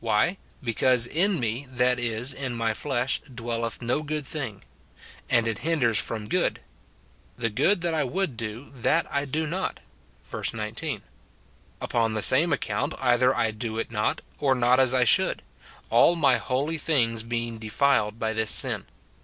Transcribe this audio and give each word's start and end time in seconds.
Why," 0.00 0.36
Because 0.64 1.06
in 1.06 1.38
me 1.38 1.64
(that 1.70 1.96
is, 2.00 2.32
in 2.32 2.54
my 2.56 2.74
flesh) 2.74 3.20
dwelleth 3.32 3.80
no 3.80 4.02
good 4.02 4.26
thing." 4.26 4.64
And 5.28 5.46
it 5.46 5.60
hinders 5.60 5.96
from 5.96 6.28
good: 6.28 6.58
"The 7.38 7.50
good 7.50 7.80
SIN 7.80 7.94
IN 7.94 7.94
BELIEVERS. 7.94 7.94
157 7.94 7.94
ttat 7.94 7.94
I 7.94 8.04
would 8.64 8.74
do, 8.74 8.80
that 8.82 9.06
I 9.12 9.24
do 9.26 9.46
not," 9.46 9.78
verse 10.28 10.52
19;—" 10.52 11.02
Upon 11.80 12.14
the 12.14 12.20
same 12.22 12.52
account, 12.52 12.94
either 13.00 13.32
I 13.32 13.52
do 13.52 13.78
it 13.78 13.92
not, 13.92 14.22
or 14.40 14.56
not 14.56 14.80
as 14.80 14.92
I 14.92 15.04
shoukl; 15.04 15.38
all 15.88 16.16
my 16.16 16.36
holy 16.38 16.76
things 16.76 17.22
being 17.22 17.58
defiled 17.58 18.18
by 18.18 18.32
this 18.32 18.50
sin." 18.50 18.86